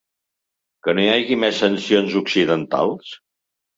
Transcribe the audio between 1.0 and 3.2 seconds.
hi hagi més sancions occidentals?